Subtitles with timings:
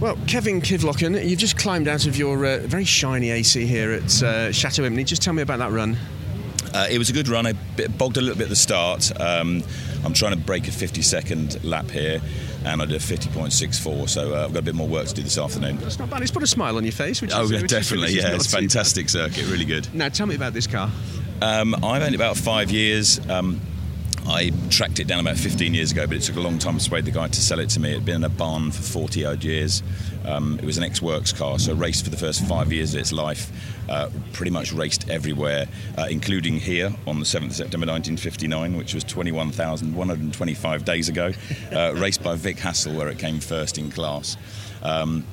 [0.00, 4.22] Well, Kevin Kivlocken, you've just climbed out of your uh, very shiny AC here at
[4.22, 5.04] uh, Chateau Impney.
[5.04, 5.96] Just tell me about that run.
[6.72, 7.46] Uh, it was a good run.
[7.46, 7.54] I
[7.98, 9.10] bogged a little bit at the start.
[9.20, 9.64] Um,
[10.04, 12.20] I'm trying to break a 50 second lap here,
[12.64, 14.08] and I did a 50.64.
[14.08, 15.78] So uh, I've got a bit more work to do this afternoon.
[15.78, 16.22] That's not bad.
[16.22, 17.20] It's put a smile on your face.
[17.20, 18.08] Which oh, is, yeah, which definitely.
[18.08, 19.46] Is, yeah, it's fantastic circuit.
[19.46, 19.92] Really good.
[19.92, 20.92] Now, tell me about this car.
[21.42, 23.18] Um, I've only about five years.
[23.28, 23.60] Um,
[24.28, 26.78] I tracked it down about 15 years ago, but it took a long time to
[26.78, 27.92] persuade the guy to sell it to me.
[27.92, 29.82] It had been in a barn for 40 odd years.
[30.26, 33.00] Um, it was an ex works car, so raced for the first five years of
[33.00, 33.50] its life.
[33.88, 39.02] Uh, pretty much raced everywhere, uh, including here on the 7th September 1959, which was
[39.04, 41.32] 21,125 days ago.
[41.72, 44.36] Uh, raced by Vic Hassel, where it came first in class.
[44.82, 45.24] Um,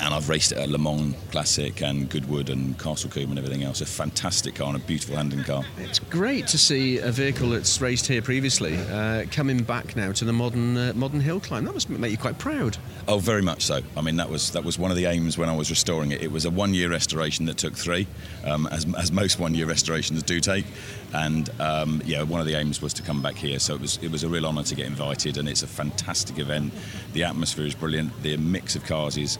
[0.00, 3.62] and I've raced it at Le Mans Classic and Goodwood and Castle Combe and everything
[3.62, 3.80] else.
[3.80, 5.64] A fantastic car and a beautiful handling car.
[5.78, 10.24] It's great to see a vehicle that's raced here previously uh, coming back now to
[10.24, 11.64] the modern uh, modern hill climb.
[11.64, 12.76] That must make you quite proud.
[13.08, 13.80] Oh, very much so.
[13.96, 16.22] I mean, that was that was one of the aims when I was restoring it.
[16.22, 18.06] It was a one-year restoration that took three,
[18.44, 20.66] um, as, as most one-year restorations do take.
[21.12, 23.58] And um, yeah, one of the aims was to come back here.
[23.58, 26.38] So it was it was a real honour to get invited, and it's a fantastic
[26.38, 26.72] event.
[27.12, 28.22] The atmosphere is brilliant.
[28.22, 29.38] The mix of cars is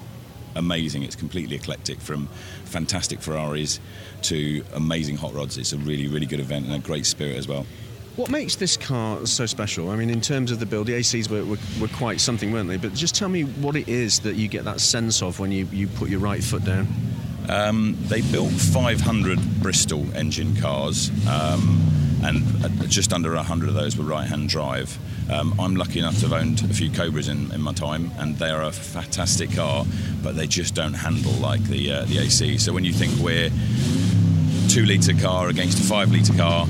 [0.57, 1.03] amazing.
[1.03, 2.27] It's completely eclectic from
[2.65, 3.81] fantastic Ferraris
[4.23, 5.59] to amazing hot rods.
[5.59, 7.67] It's a really, really good event and a great spirit as well.
[8.17, 9.91] What makes this car so special?
[9.91, 12.69] I mean, in terms of the build, the ACs were, were, were quite something, weren't
[12.69, 12.79] they?
[12.79, 15.67] But just tell me what it is that you get that sense of when you,
[15.67, 16.89] you put your right foot down.
[17.51, 21.79] Um, they built 500 Bristol engine cars, um,
[22.23, 24.99] and uh, just under 100 of those were right hand drive.
[25.31, 28.37] Um, I'm lucky enough to have owned a few Cobras in, in, my time, and
[28.37, 29.85] they are a fantastic car,
[30.23, 32.59] but they just don't handle like the, uh, the AC.
[32.59, 33.51] So when you think we're
[34.69, 36.67] two litre car against a five litre car,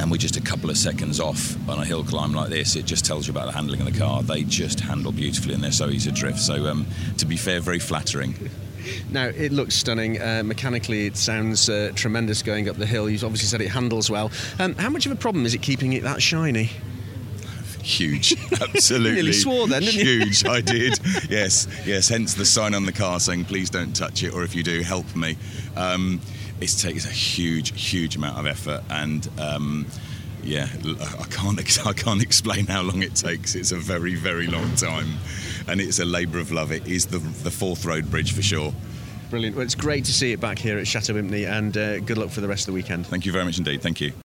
[0.00, 2.84] and we're just a couple of seconds off on a hill climb like this, it
[2.84, 4.22] just tells you about the handling of the car.
[4.22, 6.38] They just handle beautifully and they're so easy to drift.
[6.38, 6.86] So, um,
[7.18, 8.34] to be fair, very flattering.
[9.10, 10.20] Now, it looks stunning.
[10.20, 13.08] Uh, mechanically, it sounds uh, tremendous going up the hill.
[13.08, 14.30] You've obviously said it handles well.
[14.58, 16.70] Um, how much of a problem is it keeping it that shiny?
[17.82, 19.12] Huge, absolutely.
[19.12, 20.18] Nearly swore then, didn't you?
[20.24, 20.98] Huge, I did.
[21.30, 22.08] Yes, yes.
[22.08, 24.82] Hence the sign on the car saying, "Please don't touch it," or if you do,
[24.82, 25.38] help me.
[25.74, 26.20] Um,
[26.60, 29.86] it takes a huge, huge amount of effort, and um,
[30.48, 30.68] yeah,
[31.20, 33.54] I can't, I can't explain how long it takes.
[33.54, 35.18] It's a very, very long time,
[35.66, 36.72] and it's a labour of love.
[36.72, 38.72] It is the the Forth Road Bridge for sure.
[39.30, 39.56] Brilliant.
[39.56, 42.30] Well, it's great to see it back here at Chateau Impney, and uh, good luck
[42.30, 43.06] for the rest of the weekend.
[43.06, 43.82] Thank you very much indeed.
[43.82, 44.12] Thank you.